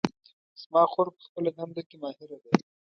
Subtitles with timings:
[0.63, 2.51] زما خور په خپله دنده کې ماهره ده